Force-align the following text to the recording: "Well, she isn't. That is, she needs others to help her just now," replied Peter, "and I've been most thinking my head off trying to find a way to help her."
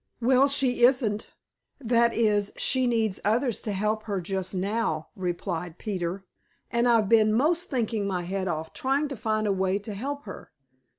"Well, 0.19 0.47
she 0.47 0.81
isn't. 0.81 1.29
That 1.79 2.11
is, 2.11 2.53
she 2.57 2.87
needs 2.87 3.19
others 3.23 3.61
to 3.61 3.71
help 3.71 4.05
her 4.05 4.19
just 4.19 4.55
now," 4.55 5.09
replied 5.15 5.77
Peter, 5.77 6.25
"and 6.71 6.87
I've 6.87 7.07
been 7.07 7.31
most 7.31 7.69
thinking 7.69 8.07
my 8.07 8.23
head 8.23 8.47
off 8.47 8.73
trying 8.73 9.09
to 9.09 9.15
find 9.15 9.45
a 9.45 9.51
way 9.53 9.77
to 9.77 9.93
help 9.93 10.23
her." 10.23 10.49